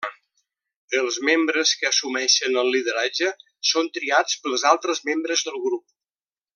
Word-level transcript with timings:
Els 1.01 1.19
membres 1.27 1.73
que 1.81 1.89
assumeixen 1.89 2.59
el 2.63 2.71
lideratge 2.77 3.29
són 3.75 3.93
triats 3.99 4.43
pels 4.47 4.69
altres 4.75 5.07
membres 5.11 5.49
del 5.51 5.65
grup. 5.69 5.89